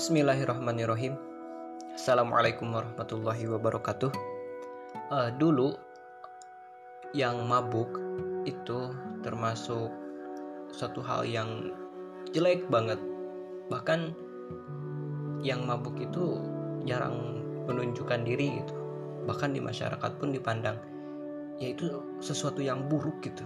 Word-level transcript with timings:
Bismillahirrahmanirrahim. 0.00 1.12
Assalamualaikum 1.92 2.72
warahmatullahi 2.72 3.44
wabarakatuh. 3.52 4.08
Uh, 5.12 5.28
dulu 5.36 5.76
yang 7.12 7.44
mabuk 7.44 8.00
itu 8.48 8.96
termasuk 9.20 9.92
suatu 10.72 11.04
hal 11.04 11.28
yang 11.28 11.68
jelek 12.32 12.64
banget. 12.72 12.96
Bahkan 13.68 14.16
yang 15.44 15.68
mabuk 15.68 16.00
itu 16.00 16.48
jarang 16.88 17.44
menunjukkan 17.68 18.24
diri 18.24 18.56
gitu. 18.56 18.72
Bahkan 19.28 19.52
di 19.52 19.60
masyarakat 19.60 20.16
pun 20.16 20.32
dipandang 20.32 20.80
yaitu 21.60 22.00
sesuatu 22.24 22.64
yang 22.64 22.88
buruk 22.88 23.20
gitu. 23.20 23.44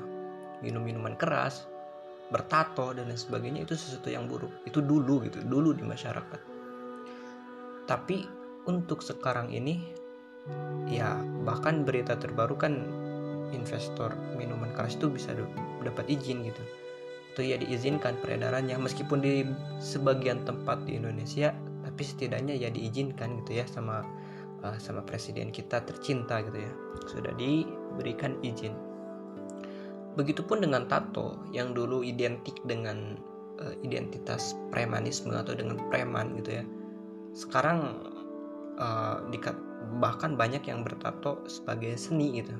Minum 0.62 0.86
minuman 0.86 1.18
keras, 1.18 1.66
bertato 2.32 2.96
dan 2.96 3.10
lain 3.10 3.20
sebagainya 3.20 3.68
itu 3.68 3.76
sesuatu 3.76 4.08
yang 4.08 4.24
buruk. 4.24 4.50
Itu 4.64 4.80
dulu 4.80 5.24
gitu 5.28 5.44
dulu 5.44 5.76
di 5.76 5.84
masyarakat. 5.84 6.40
Tapi 7.84 8.16
untuk 8.64 9.04
sekarang 9.04 9.52
ini 9.52 9.80
ya 10.88 11.20
bahkan 11.44 11.84
berita 11.84 12.16
terbaru 12.16 12.56
kan 12.56 12.72
investor 13.52 14.12
minuman 14.36 14.72
keras 14.72 14.96
itu 14.96 15.12
bisa 15.12 15.36
dapat 15.84 16.08
izin 16.08 16.48
gitu. 16.48 16.62
Itu 17.36 17.40
ya 17.44 17.60
diizinkan 17.60 18.16
peredarannya. 18.24 18.80
Meskipun 18.80 19.20
di 19.20 19.44
sebagian 19.82 20.48
tempat 20.48 20.88
di 20.88 20.96
Indonesia 20.96 21.52
tapi 21.84 22.02
setidaknya 22.02 22.56
ya 22.56 22.72
diizinkan 22.72 23.44
gitu 23.44 23.60
ya 23.60 23.68
sama 23.68 24.02
uh, 24.64 24.76
sama 24.80 25.04
presiden 25.04 25.52
kita 25.52 25.84
tercinta 25.84 26.40
gitu 26.40 26.64
ya. 26.64 26.72
Sudah 27.04 27.36
diberikan 27.36 28.40
izin 28.40 28.93
Begitupun 30.14 30.62
dengan 30.62 30.86
tato 30.86 31.42
yang 31.50 31.74
dulu 31.74 32.06
identik 32.06 32.54
dengan 32.62 33.18
uh, 33.58 33.74
identitas 33.82 34.54
premanisme 34.70 35.34
atau 35.34 35.54
dengan 35.54 35.78
preman 35.90 36.38
gitu 36.38 36.62
ya. 36.62 36.64
Sekarang 37.34 37.98
uh, 38.78 39.18
bahkan 39.98 40.38
banyak 40.38 40.62
yang 40.66 40.86
bertato 40.86 41.42
sebagai 41.50 41.98
seni 41.98 42.38
gitu. 42.38 42.54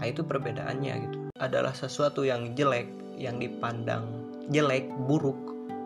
Nah, 0.00 0.04
itu 0.08 0.24
perbedaannya 0.24 0.94
gitu. 1.08 1.18
Adalah 1.38 1.76
sesuatu 1.76 2.24
yang 2.24 2.56
jelek, 2.56 2.88
yang 3.20 3.38
dipandang 3.38 4.08
jelek, 4.50 4.88
buruk 5.06 5.38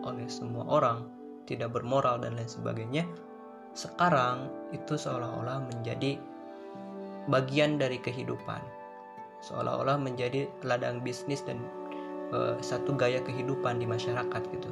oleh 0.07 0.25
semua 0.31 0.63
orang, 0.65 1.05
tidak 1.45 1.75
bermoral 1.75 2.17
dan 2.17 2.39
lain 2.39 2.49
sebagainya. 2.49 3.03
Sekarang 3.77 4.49
itu 4.73 4.97
seolah-olah 4.97 5.69
menjadi 5.69 6.17
bagian 7.27 7.77
dari 7.77 7.99
kehidupan 7.99 8.76
seolah-olah 9.45 9.99
menjadi 10.01 10.49
ladang 10.65 11.01
bisnis 11.01 11.45
dan 11.45 11.61
uh, 12.33 12.57
satu 12.59 12.97
gaya 12.97 13.21
kehidupan 13.21 13.79
di 13.81 13.85
masyarakat 13.85 14.41
gitu. 14.53 14.69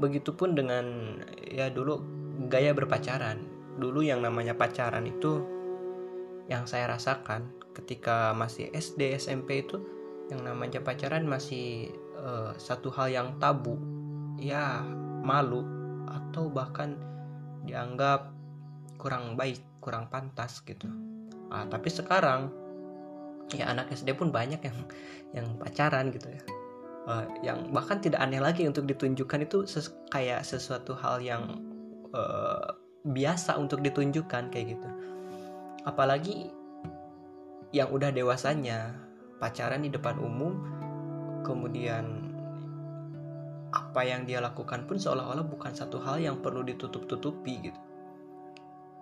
Begitupun 0.00 0.56
dengan 0.56 1.18
ya 1.46 1.68
dulu 1.68 2.00
gaya 2.48 2.72
berpacaran. 2.72 3.44
Dulu 3.76 4.04
yang 4.04 4.20
namanya 4.20 4.56
pacaran 4.56 5.08
itu 5.08 5.44
yang 6.50 6.68
saya 6.68 6.90
rasakan 6.90 7.48
ketika 7.72 8.36
masih 8.36 8.68
SD 8.74 9.16
SMP 9.16 9.64
itu 9.64 9.80
yang 10.28 10.44
namanya 10.44 10.80
pacaran 10.84 11.24
masih 11.24 11.92
uh, 12.16 12.52
satu 12.56 12.92
hal 12.92 13.08
yang 13.08 13.28
tabu 13.40 13.80
ya 14.36 14.84
malu 15.22 15.64
atau 16.08 16.50
bahkan 16.52 16.98
dianggap 17.64 18.32
kurang 18.98 19.38
baik 19.38 19.62
kurang 19.78 20.10
pantas 20.10 20.62
gitu 20.62 20.86
ah, 21.50 21.66
tapi 21.66 21.88
sekarang 21.90 22.50
ya 23.50 23.68
anak 23.68 23.90
SD 23.90 24.14
pun 24.14 24.30
banyak 24.30 24.62
yang 24.62 24.78
yang 25.34 25.46
pacaran 25.58 26.14
gitu 26.14 26.30
ya. 26.30 26.42
Uh, 27.02 27.26
yang 27.42 27.74
bahkan 27.74 27.98
tidak 27.98 28.22
aneh 28.22 28.38
lagi 28.38 28.62
untuk 28.62 28.86
ditunjukkan 28.86 29.42
itu 29.42 29.66
ses 29.66 29.90
kayak 30.14 30.46
sesuatu 30.46 30.94
hal 30.94 31.18
yang 31.18 31.58
uh, 32.14 32.78
biasa 33.02 33.58
untuk 33.58 33.82
ditunjukkan 33.82 34.54
kayak 34.54 34.78
gitu. 34.78 34.88
Apalagi 35.82 36.54
yang 37.74 37.90
udah 37.90 38.14
dewasanya 38.14 38.94
pacaran 39.42 39.82
di 39.82 39.90
depan 39.90 40.20
umum 40.22 40.54
kemudian 41.42 42.30
apa 43.72 44.04
yang 44.04 44.28
dia 44.28 44.38
lakukan 44.38 44.84
pun 44.84 45.00
seolah-olah 45.00 45.48
bukan 45.48 45.72
satu 45.72 45.98
hal 46.04 46.20
yang 46.20 46.38
perlu 46.44 46.62
ditutup-tutupi 46.62 47.72
gitu. 47.72 47.80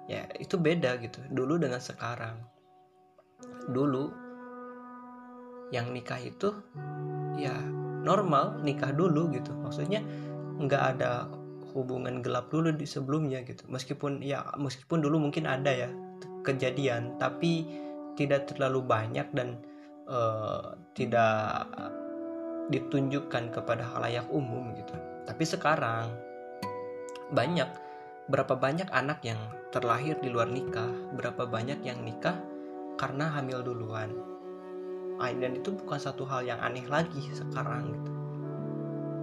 Ya 0.09 0.27
itu 0.39 0.57
beda 0.57 0.97
gitu 1.03 1.21
dulu 1.28 1.59
dengan 1.59 1.83
sekarang. 1.83 2.39
Dulu 3.69 4.15
yang 5.71 5.91
nikah 5.95 6.19
itu 6.19 6.55
ya 7.39 7.55
normal 8.03 8.61
nikah 8.63 8.91
dulu 8.95 9.31
gitu. 9.35 9.55
Maksudnya 9.55 10.03
nggak 10.61 10.83
ada 10.97 11.31
hubungan 11.73 12.21
gelap 12.21 12.51
dulu 12.51 12.75
di 12.75 12.87
sebelumnya 12.87 13.43
gitu. 13.47 13.65
Meskipun 13.71 14.21
ya 14.21 14.45
meskipun 14.59 15.01
dulu 15.01 15.23
mungkin 15.31 15.47
ada 15.47 15.71
ya 15.71 15.91
kejadian. 16.43 17.17
Tapi 17.17 17.67
tidak 18.19 18.51
terlalu 18.51 18.85
banyak 18.85 19.27
dan 19.33 19.57
uh, 20.11 20.75
tidak 20.93 21.67
ditunjukkan 22.71 23.55
kepada 23.55 23.83
halayak 23.97 24.27
umum 24.31 24.75
gitu. 24.77 24.95
Tapi 25.27 25.45
sekarang 25.47 26.11
banyak 27.31 27.71
berapa 28.31 28.55
banyak 28.59 28.91
anak 28.91 29.23
yang 29.27 29.39
terlahir 29.75 30.19
di 30.19 30.31
luar 30.31 30.51
nikah 30.51 30.91
berapa 31.15 31.47
banyak 31.47 31.83
yang 31.83 32.03
nikah 32.03 32.39
karena 32.99 33.31
hamil 33.31 33.63
duluan 33.63 34.11
dan 35.21 35.61
itu 35.61 35.77
bukan 35.77 36.01
satu 36.01 36.25
hal 36.25 36.49
yang 36.49 36.57
aneh 36.65 36.89
lagi 36.89 37.21
sekarang 37.37 37.93
gitu. 37.93 38.11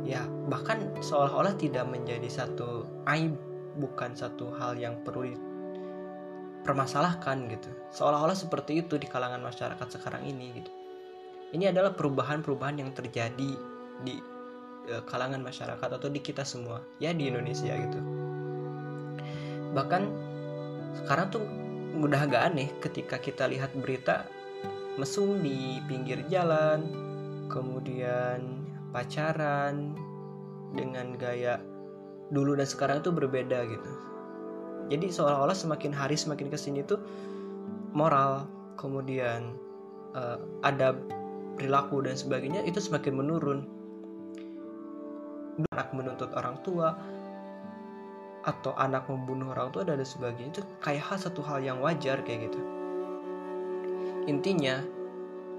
Ya 0.07 0.23
bahkan 0.47 0.93
seolah-olah 1.01 1.57
tidak 1.57 1.89
menjadi 1.89 2.29
satu 2.29 2.85
aib 3.09 3.33
bukan 3.81 4.13
satu 4.13 4.53
hal 4.55 4.77
yang 4.77 5.01
perlu 5.01 5.33
dipermasalahkan 6.61 7.49
gitu. 7.49 7.69
Seolah-olah 7.91 8.37
seperti 8.37 8.85
itu 8.85 9.01
di 9.01 9.09
kalangan 9.09 9.41
masyarakat 9.41 9.87
sekarang 9.89 10.23
ini 10.29 10.53
gitu. 10.61 10.71
Ini 11.57 11.71
adalah 11.71 11.95
perubahan-perubahan 11.95 12.83
yang 12.83 12.91
terjadi 12.91 13.55
di 14.03 14.15
e, 14.85 14.99
kalangan 15.07 15.39
masyarakat 15.39 15.89
atau 15.95 16.09
di 16.11 16.19
kita 16.19 16.43
semua 16.43 16.83
ya 16.99 17.15
di 17.15 17.31
Indonesia 17.31 17.71
gitu. 17.71 17.99
Bahkan 19.71 20.03
sekarang 21.03 21.27
tuh 21.31 21.43
udah 21.97 22.19
agak 22.27 22.41
aneh 22.51 22.69
ketika 22.83 23.17
kita 23.17 23.47
lihat 23.47 23.71
berita 23.79 24.27
mesum 24.97 25.39
di 25.45 25.77
pinggir 25.85 26.25
jalan, 26.27 26.89
kemudian 27.47 28.65
pacaran 28.89 29.93
dengan 30.73 31.13
gaya 31.15 31.61
dulu 32.33 32.57
dan 32.57 32.67
sekarang 32.67 33.05
itu 33.05 33.13
berbeda 33.13 33.63
gitu. 33.69 33.91
Jadi 34.91 35.07
seolah-olah 35.13 35.55
semakin 35.55 35.93
hari 35.93 36.17
semakin 36.17 36.49
ke 36.49 36.57
sini 36.57 36.81
tuh 36.83 36.99
moral, 37.93 38.49
kemudian 38.75 39.55
uh, 40.17 40.41
ada 40.65 40.97
perilaku 41.55 42.03
dan 42.03 42.17
sebagainya 42.17 42.65
itu 42.65 42.81
semakin 42.81 43.13
menurun. 43.15 43.59
Anak 45.73 45.89
menuntut 45.93 46.29
orang 46.37 46.57
tua 46.61 46.93
atau 48.45 48.71
anak 48.79 49.09
membunuh 49.11 49.51
orang 49.51 49.73
tua 49.73 49.83
dan 49.83 49.99
sebagainya 49.99 50.61
itu 50.61 50.63
kayak 50.79 51.03
hal 51.03 51.17
satu 51.19 51.43
hal 51.43 51.59
yang 51.59 51.83
wajar 51.83 52.21
kayak 52.23 52.47
gitu 52.47 52.76
Intinya, 54.27 54.83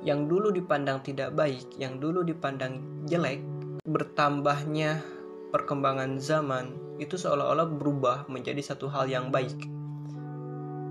yang 0.04 0.28
dulu 0.28 0.52
dipandang 0.52 1.00
tidak 1.00 1.32
baik, 1.32 1.74
yang 1.80 1.96
dulu 1.96 2.20
dipandang 2.20 2.84
jelek, 3.08 3.40
bertambahnya 3.88 5.00
perkembangan 5.48 6.20
zaman 6.20 6.76
itu 7.00 7.16
seolah-olah 7.16 7.64
berubah 7.64 8.28
menjadi 8.28 8.60
satu 8.60 8.92
hal 8.92 9.08
yang 9.08 9.32
baik. 9.32 9.56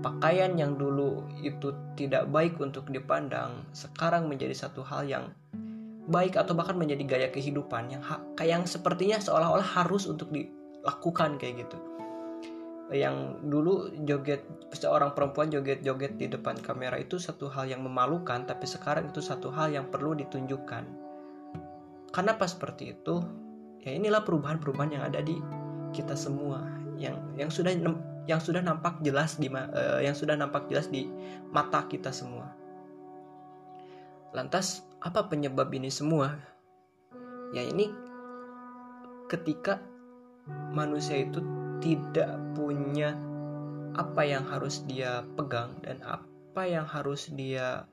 Pakaian 0.02 0.58
yang 0.58 0.74
dulu 0.74 1.22
itu 1.38 1.70
tidak 1.94 2.26
baik 2.34 2.58
untuk 2.58 2.90
dipandang, 2.90 3.62
sekarang 3.70 4.26
menjadi 4.26 4.54
satu 4.54 4.82
hal 4.82 5.06
yang 5.06 5.30
baik 6.08 6.40
atau 6.40 6.56
bahkan 6.56 6.74
menjadi 6.74 7.04
gaya 7.04 7.28
kehidupan 7.28 7.92
yang 7.92 8.02
kayak 8.32 8.50
yang 8.58 8.64
sepertinya 8.64 9.20
seolah-olah 9.20 9.76
harus 9.76 10.08
untuk 10.08 10.32
dilakukan 10.32 11.36
kayak 11.36 11.68
gitu 11.68 11.76
yang 12.88 13.44
dulu 13.44 13.92
joget 14.08 14.40
seorang 14.72 15.12
perempuan 15.12 15.52
joget-joget 15.52 16.16
di 16.16 16.26
depan 16.32 16.56
kamera 16.56 16.96
itu 16.96 17.20
satu 17.20 17.52
hal 17.52 17.68
yang 17.68 17.84
memalukan 17.84 18.48
tapi 18.48 18.64
sekarang 18.64 19.12
itu 19.12 19.20
satu 19.20 19.52
hal 19.52 19.68
yang 19.68 19.92
perlu 19.92 20.16
ditunjukkan. 20.16 20.84
Karena 22.08 22.32
pas 22.40 22.48
seperti 22.48 22.96
itu? 22.96 23.20
Ya 23.84 23.92
inilah 23.92 24.24
perubahan-perubahan 24.24 24.96
yang 24.96 25.04
ada 25.04 25.20
di 25.20 25.36
kita 25.92 26.16
semua 26.16 26.64
yang 26.98 27.16
yang 27.38 27.48
sudah 27.48 27.72
yang 28.28 28.40
sudah 28.42 28.60
nampak 28.60 29.00
jelas 29.00 29.40
di 29.40 29.48
uh, 29.48 30.00
yang 30.02 30.12
sudah 30.12 30.36
nampak 30.36 30.68
jelas 30.68 30.88
di 30.88 31.08
mata 31.52 31.84
kita 31.88 32.12
semua. 32.12 32.52
Lantas 34.32 34.84
apa 35.00 35.28
penyebab 35.28 35.72
ini 35.72 35.88
semua? 35.88 36.36
Ya 37.56 37.64
ini 37.64 37.88
ketika 39.28 39.80
manusia 40.72 41.24
itu 41.24 41.40
tidak 41.78 42.34
punya 42.54 43.14
apa 43.98 44.22
yang 44.22 44.46
harus 44.46 44.86
dia 44.86 45.26
pegang 45.34 45.78
dan 45.82 45.98
apa 46.06 46.62
yang 46.66 46.86
harus 46.86 47.30
dia 47.34 47.86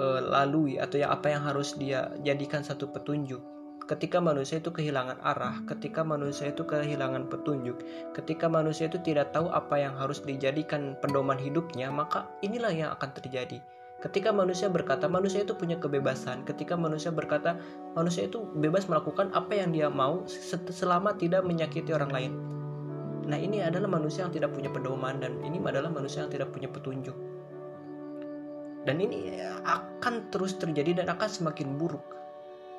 uh, 0.00 0.20
lalui 0.20 0.80
atau 0.80 1.00
ya 1.00 1.12
apa 1.12 1.32
yang 1.32 1.44
harus 1.44 1.76
dia 1.76 2.12
jadikan 2.24 2.64
satu 2.64 2.88
petunjuk 2.88 3.52
ketika 3.86 4.22
manusia 4.22 4.62
itu 4.62 4.70
kehilangan 4.70 5.18
arah, 5.20 5.62
ketika 5.66 6.06
manusia 6.06 6.48
itu 6.54 6.62
kehilangan 6.62 7.26
petunjuk, 7.26 7.82
ketika 8.14 8.46
manusia 8.46 8.86
itu 8.86 8.98
tidak 9.02 9.34
tahu 9.34 9.50
apa 9.50 9.78
yang 9.78 9.94
harus 9.98 10.22
dijadikan 10.22 10.94
pedoman 11.02 11.38
hidupnya, 11.38 11.90
maka 11.90 12.30
inilah 12.40 12.72
yang 12.72 12.90
akan 12.94 13.10
terjadi. 13.12 13.58
Ketika 14.02 14.34
manusia 14.34 14.66
berkata 14.66 15.06
manusia 15.06 15.46
itu 15.46 15.54
punya 15.54 15.78
kebebasan, 15.78 16.42
ketika 16.42 16.74
manusia 16.74 17.14
berkata 17.14 17.54
manusia 17.94 18.26
itu 18.26 18.42
bebas 18.58 18.90
melakukan 18.90 19.30
apa 19.30 19.54
yang 19.54 19.70
dia 19.70 19.86
mau 19.86 20.26
selama 20.74 21.14
tidak 21.14 21.46
menyakiti 21.46 21.94
orang 21.94 22.10
lain. 22.10 22.32
Nah, 23.30 23.38
ini 23.38 23.62
adalah 23.62 23.86
manusia 23.86 24.26
yang 24.26 24.34
tidak 24.34 24.50
punya 24.58 24.74
pedoman 24.74 25.22
dan 25.22 25.38
ini 25.46 25.62
adalah 25.62 25.86
manusia 25.86 26.26
yang 26.26 26.34
tidak 26.34 26.50
punya 26.50 26.66
petunjuk. 26.66 27.14
Dan 28.82 28.98
ini 28.98 29.38
akan 29.62 30.34
terus 30.34 30.58
terjadi 30.58 31.06
dan 31.06 31.14
akan 31.14 31.30
semakin 31.30 31.78
buruk. 31.78 32.02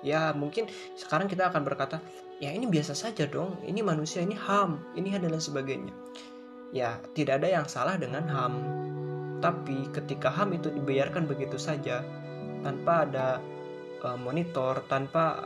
Ya, 0.03 0.35
mungkin 0.35 0.67
sekarang 0.99 1.31
kita 1.31 1.47
akan 1.47 1.63
berkata, 1.63 2.03
ya 2.43 2.51
ini 2.51 2.67
biasa 2.67 2.91
saja 2.91 3.23
dong, 3.23 3.55
ini 3.63 3.79
manusia, 3.79 4.19
ini 4.19 4.35
HAM, 4.35 4.99
ini 4.99 5.15
dan 5.15 5.39
sebagainya. 5.39 5.95
Ya, 6.75 6.99
tidak 7.15 7.39
ada 7.39 7.63
yang 7.63 7.65
salah 7.71 7.95
dengan 7.95 8.27
HAM 8.27 8.83
tapi 9.43 9.91
ketika 9.91 10.31
HAM 10.31 10.55
itu 10.55 10.71
dibiarkan 10.71 11.27
begitu 11.27 11.59
saja 11.59 11.99
tanpa 12.63 13.03
ada 13.03 13.43
uh, 14.07 14.15
monitor, 14.15 14.79
tanpa 14.87 15.43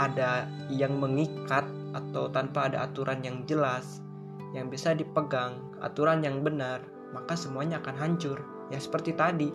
ada 0.00 0.48
yang 0.72 0.96
mengikat 0.96 1.68
atau 1.92 2.32
tanpa 2.32 2.72
ada 2.72 2.88
aturan 2.88 3.20
yang 3.20 3.44
jelas 3.44 4.00
yang 4.56 4.72
bisa 4.72 4.96
dipegang, 4.96 5.60
aturan 5.84 6.24
yang 6.24 6.40
benar, 6.40 6.80
maka 7.12 7.36
semuanya 7.36 7.76
akan 7.84 7.92
hancur. 8.00 8.40
Ya 8.72 8.80
seperti 8.80 9.12
tadi, 9.12 9.52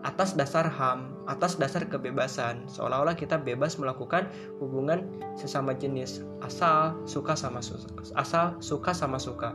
atas 0.00 0.32
dasar 0.32 0.64
HAM, 0.64 1.12
atas 1.28 1.60
dasar 1.60 1.84
kebebasan, 1.84 2.64
seolah-olah 2.72 3.12
kita 3.12 3.36
bebas 3.36 3.76
melakukan 3.76 4.32
hubungan 4.64 5.04
sesama 5.36 5.76
jenis 5.76 6.24
asal 6.40 6.96
suka 7.04 7.36
sama 7.36 7.60
suka, 7.60 7.84
asal 8.16 8.56
suka 8.64 8.96
sama 8.96 9.20
suka. 9.20 9.52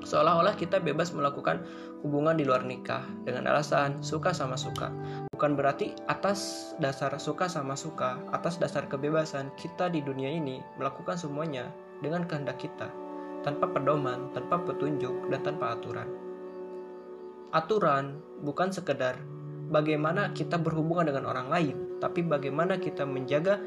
Seolah-olah 0.00 0.56
kita 0.56 0.80
bebas 0.80 1.12
melakukan 1.12 1.60
hubungan 2.00 2.36
di 2.36 2.44
luar 2.48 2.64
nikah 2.64 3.04
dengan 3.24 3.52
alasan 3.52 4.00
suka 4.00 4.32
sama 4.32 4.56
suka. 4.56 4.88
Bukan 5.32 5.56
berarti 5.56 5.96
atas 6.08 6.72
dasar 6.80 7.12
suka 7.20 7.48
sama 7.48 7.76
suka, 7.76 8.20
atas 8.32 8.60
dasar 8.60 8.88
kebebasan 8.88 9.52
kita 9.56 9.88
di 9.92 10.04
dunia 10.04 10.28
ini 10.28 10.60
melakukan 10.76 11.16
semuanya 11.16 11.68
dengan 12.00 12.24
kehendak 12.24 12.60
kita, 12.60 12.88
tanpa 13.44 13.68
pedoman, 13.68 14.32
tanpa 14.32 14.60
petunjuk, 14.64 15.28
dan 15.32 15.40
tanpa 15.44 15.76
aturan. 15.76 16.08
Aturan 17.50 18.20
bukan 18.44 18.70
sekedar 18.72 19.20
bagaimana 19.72 20.32
kita 20.32 20.60
berhubungan 20.60 21.08
dengan 21.08 21.28
orang 21.28 21.48
lain, 21.48 21.76
tapi 22.00 22.24
bagaimana 22.24 22.76
kita 22.80 23.04
menjaga 23.04 23.60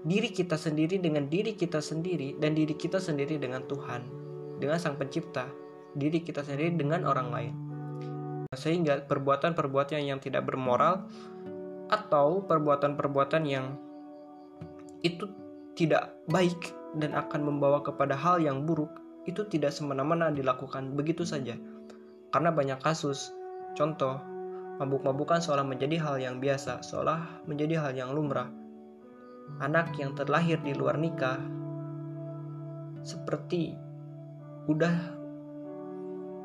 diri 0.00 0.32
kita 0.32 0.56
sendiri 0.56 0.96
dengan 0.96 1.28
diri 1.28 1.52
kita 1.52 1.78
sendiri 1.78 2.40
dan 2.40 2.56
diri 2.56 2.72
kita 2.72 2.96
sendiri 2.96 3.36
dengan 3.36 3.66
Tuhan, 3.68 4.02
dengan 4.56 4.80
Sang 4.80 4.96
Pencipta, 4.96 5.50
diri 5.94 6.22
kita 6.22 6.44
sendiri 6.46 6.76
dengan 6.78 7.06
orang 7.06 7.28
lain. 7.30 7.54
Sehingga 8.54 9.06
perbuatan-perbuatan 9.06 10.02
yang 10.02 10.18
tidak 10.18 10.46
bermoral 10.46 11.06
atau 11.90 12.42
perbuatan-perbuatan 12.46 13.42
yang 13.46 13.74
itu 15.02 15.26
tidak 15.74 16.12
baik 16.28 16.74
dan 16.98 17.14
akan 17.14 17.46
membawa 17.46 17.80
kepada 17.80 18.18
hal 18.18 18.42
yang 18.42 18.66
buruk 18.66 18.90
itu 19.24 19.46
tidak 19.46 19.70
semena-mena 19.70 20.32
dilakukan 20.32 20.96
begitu 20.96 21.22
saja. 21.22 21.54
Karena 22.30 22.50
banyak 22.54 22.78
kasus, 22.82 23.34
contoh, 23.74 24.18
mabuk-mabukan 24.78 25.42
seolah 25.42 25.66
menjadi 25.66 25.98
hal 26.00 26.16
yang 26.22 26.36
biasa, 26.38 26.80
seolah 26.80 27.44
menjadi 27.44 27.82
hal 27.82 27.92
yang 27.94 28.10
lumrah. 28.14 28.48
Anak 29.58 29.98
yang 29.98 30.14
terlahir 30.14 30.62
di 30.62 30.72
luar 30.78 30.94
nikah 30.94 31.42
seperti 33.02 33.74
udah 34.70 35.19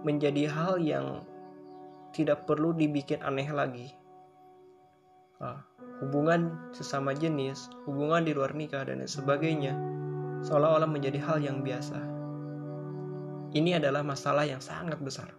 menjadi 0.06 0.46
hal 0.46 0.78
yang 0.78 1.26
tidak 2.14 2.46
perlu 2.46 2.72
dibikin 2.72 3.20
aneh 3.26 3.50
lagi. 3.50 3.90
Nah, 5.42 5.60
hubungan 6.00 6.72
sesama 6.72 7.12
jenis, 7.12 7.68
hubungan 7.90 8.24
di 8.24 8.32
luar 8.32 8.56
nikah, 8.56 8.88
dan 8.88 9.04
sebagainya, 9.04 9.76
seolah-olah 10.46 10.88
menjadi 10.88 11.20
hal 11.20 11.44
yang 11.44 11.60
biasa. 11.66 12.00
Ini 13.52 13.82
adalah 13.82 14.06
masalah 14.06 14.48
yang 14.48 14.64
sangat 14.64 15.02
besar. 15.02 15.34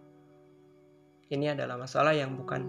Ini 1.33 1.57
adalah 1.57 1.79
masalah 1.81 2.13
yang 2.13 2.37
bukan 2.37 2.65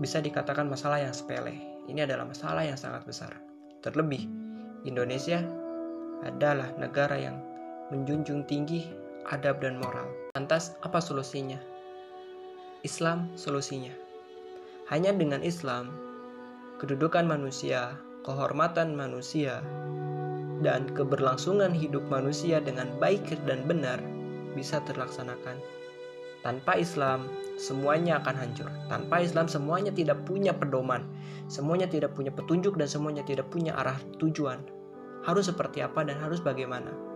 bisa 0.00 0.20
dikatakan 0.20 0.68
masalah 0.68 1.00
yang 1.02 1.12
sepele. 1.12 1.56
Ini 1.86 2.04
adalah 2.04 2.26
masalah 2.26 2.64
yang 2.66 2.76
sangat 2.76 3.06
besar. 3.06 3.32
Terlebih, 3.80 4.26
Indonesia 4.84 5.40
adalah 6.26 6.72
negara 6.80 7.16
yang 7.16 7.38
menjunjung 7.92 8.44
tinggi 8.50 8.88
adab 9.30 9.62
dan 9.62 9.78
moral. 9.78 10.25
Lantas, 10.36 10.76
apa 10.84 11.00
solusinya? 11.00 11.56
Islam 12.84 13.32
solusinya. 13.40 13.88
Hanya 14.92 15.16
dengan 15.16 15.40
Islam, 15.40 15.88
kedudukan 16.76 17.24
manusia, 17.24 17.96
kehormatan 18.20 18.92
manusia, 18.92 19.64
dan 20.60 20.92
keberlangsungan 20.92 21.72
hidup 21.72 22.04
manusia 22.12 22.60
dengan 22.60 22.84
baik 23.00 23.24
dan 23.48 23.64
benar 23.64 23.96
bisa 24.52 24.84
terlaksanakan. 24.84 25.56
Tanpa 26.44 26.76
Islam, 26.76 27.32
semuanya 27.56 28.20
akan 28.20 28.36
hancur. 28.36 28.68
Tanpa 28.92 29.24
Islam, 29.24 29.48
semuanya 29.48 29.88
tidak 29.88 30.20
punya 30.28 30.52
pedoman, 30.52 31.08
semuanya 31.48 31.88
tidak 31.88 32.12
punya 32.12 32.28
petunjuk, 32.28 32.76
dan 32.76 32.84
semuanya 32.84 33.24
tidak 33.24 33.48
punya 33.48 33.72
arah 33.72 33.96
tujuan. 34.20 34.60
Harus 35.24 35.48
seperti 35.48 35.80
apa 35.80 36.04
dan 36.04 36.20
harus 36.20 36.44
bagaimana. 36.44 37.15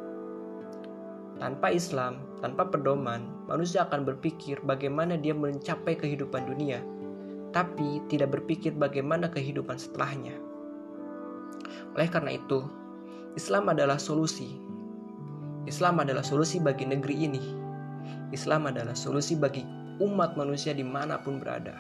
Tanpa 1.41 1.73
Islam, 1.73 2.21
tanpa 2.45 2.69
pedoman, 2.69 3.25
manusia 3.49 3.89
akan 3.89 4.05
berpikir 4.05 4.61
bagaimana 4.61 5.17
dia 5.17 5.33
mencapai 5.33 5.97
kehidupan 5.97 6.45
dunia, 6.45 6.85
tapi 7.51 8.05
tidak 8.13 8.37
berpikir 8.37 8.77
bagaimana 8.77 9.33
kehidupan 9.33 9.81
setelahnya. 9.81 10.37
Oleh 11.97 12.09
karena 12.13 12.37
itu, 12.37 12.61
Islam 13.41 13.73
adalah 13.73 13.97
solusi. 13.97 14.61
Islam 15.65 16.05
adalah 16.05 16.21
solusi 16.21 16.61
bagi 16.61 16.85
negeri 16.85 17.17
ini. 17.25 17.45
Islam 18.37 18.69
adalah 18.69 18.93
solusi 18.93 19.33
bagi 19.33 19.65
umat 20.05 20.37
manusia 20.37 20.77
di 20.77 20.85
mana 20.85 21.25
pun 21.25 21.41
berada. 21.41 21.77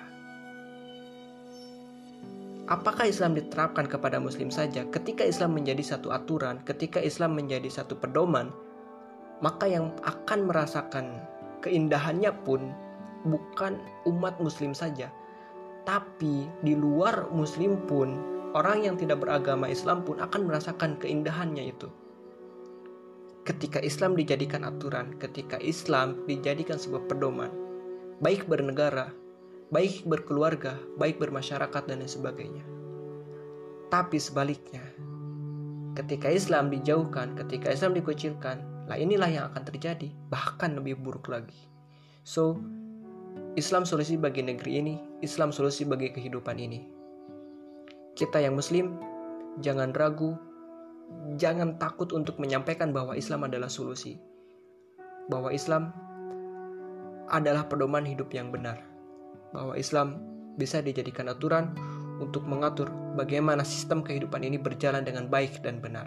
Apakah 2.71 3.11
Islam 3.11 3.35
diterapkan 3.35 3.91
kepada 3.91 4.23
Muslim 4.23 4.47
saja? 4.49 4.87
Ketika 4.89 5.27
Islam 5.27 5.59
menjadi 5.59 5.83
satu 5.83 6.15
aturan, 6.15 6.63
ketika 6.63 7.03
Islam 7.03 7.35
menjadi 7.35 7.67
satu 7.67 7.99
pedoman, 7.99 8.55
maka 9.41 9.65
yang 9.69 9.93
akan 10.05 10.49
merasakan 10.49 11.21
keindahannya 11.65 12.33
pun 12.45 12.73
bukan 13.25 13.81
umat 14.09 14.41
muslim 14.41 14.73
saja. 14.73 15.13
Tapi 15.85 16.49
di 16.61 16.77
luar 16.77 17.29
muslim 17.33 17.81
pun 17.89 18.21
orang 18.53 18.85
yang 18.85 18.97
tidak 19.01 19.25
beragama 19.25 19.69
Islam 19.69 20.05
pun 20.05 20.21
akan 20.21 20.49
merasakan 20.49 21.01
keindahannya 21.01 21.73
itu. 21.73 21.89
Ketika 23.49 23.81
Islam 23.81 24.15
dijadikan 24.15 24.63
aturan 24.69 25.17
ketika 25.17 25.57
Islam 25.59 26.23
dijadikan 26.29 26.77
sebuah 26.77 27.09
pedoman 27.09 27.51
baik 28.21 28.45
bernegara 28.45 29.17
baik 29.73 30.05
berkeluarga 30.05 30.77
baik 31.01 31.17
bermasyarakat 31.17 31.83
dan 31.89 32.05
lain 32.05 32.13
sebagainya. 32.13 32.65
Tapi 33.89 34.21
sebaliknya 34.21 34.85
ketika 35.97 36.31
Islam 36.31 36.69
dijauhkan 36.69 37.35
ketika 37.35 37.73
Islam 37.73 37.97
dikucilkan 37.97 38.70
Nah 38.91 38.99
inilah 38.99 39.31
yang 39.31 39.45
akan 39.55 39.63
terjadi, 39.63 40.11
bahkan 40.27 40.75
lebih 40.75 40.99
buruk 40.99 41.31
lagi. 41.31 41.55
So, 42.27 42.59
Islam 43.55 43.87
solusi 43.87 44.19
bagi 44.19 44.43
negeri 44.43 44.83
ini, 44.83 44.95
Islam 45.23 45.55
solusi 45.55 45.87
bagi 45.87 46.11
kehidupan 46.11 46.59
ini. 46.59 46.91
Kita 48.19 48.43
yang 48.43 48.59
muslim, 48.59 48.99
jangan 49.63 49.95
ragu, 49.95 50.35
jangan 51.39 51.79
takut 51.79 52.11
untuk 52.11 52.43
menyampaikan 52.43 52.91
bahwa 52.91 53.15
Islam 53.15 53.47
adalah 53.47 53.71
solusi. 53.71 54.19
Bahwa 55.31 55.55
Islam 55.55 55.95
adalah 57.31 57.71
pedoman 57.71 58.03
hidup 58.03 58.35
yang 58.35 58.51
benar. 58.51 58.83
Bahwa 59.55 59.79
Islam 59.79 60.19
bisa 60.59 60.83
dijadikan 60.83 61.31
aturan 61.31 61.75
untuk 62.23 62.43
mengatur 62.43 62.91
bagaimana 63.15 63.63
sistem 63.63 64.03
kehidupan 64.03 64.43
ini 64.43 64.59
berjalan 64.59 65.03
dengan 65.03 65.27
baik 65.27 65.63
dan 65.63 65.83
benar. 65.83 65.99